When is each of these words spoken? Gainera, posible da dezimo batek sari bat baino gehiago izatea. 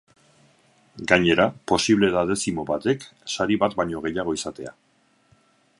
Gainera, 1.11 1.45
posible 1.73 2.09
da 2.15 2.23
dezimo 2.31 2.65
batek 2.71 3.07
sari 3.35 3.61
bat 3.65 3.79
baino 3.83 4.01
gehiago 4.07 4.35
izatea. 4.41 4.75